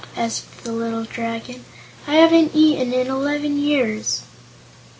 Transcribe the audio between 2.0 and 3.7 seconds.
"I haven't eaten anything in eleven